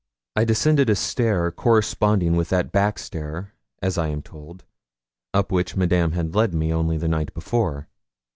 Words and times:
I 0.35 0.45
descended 0.45 0.89
a 0.89 0.95
stair 0.95 1.51
corresponding 1.51 2.35
with 2.35 2.49
that 2.49 2.71
backstair, 2.71 3.51
as 3.83 3.99
I 3.99 4.07
am 4.07 4.23
told, 4.23 4.65
up 5.31 5.51
which 5.51 5.75
Madame 5.75 6.13
had 6.13 6.33
led 6.33 6.55
me 6.55 6.73
only 6.73 6.97
the 6.97 7.07
night 7.07 7.31
before. 7.35 7.87